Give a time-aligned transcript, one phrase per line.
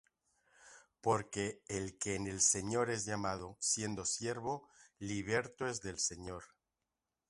[0.99, 6.43] Porque el que en el Señor es llamado siendo siervo, liberto es del Señor: